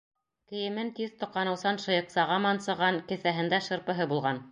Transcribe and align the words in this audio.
Кейемен 0.51 0.87
тиҙ 0.99 1.11
тоҡаныусан 1.23 1.77
шыйыҡсаға 1.83 2.39
мансыған, 2.47 2.99
кеҫәһендә 3.13 3.61
шырпыһы 3.67 4.09
булған. 4.15 4.43